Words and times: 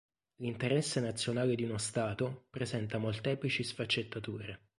L'interesse 0.37 0.99
nazionale 0.99 1.53
di 1.53 1.61
uno 1.61 1.77
Stato 1.77 2.47
presenta 2.49 2.97
molteplici 2.97 3.61
sfaccettature. 3.61 4.61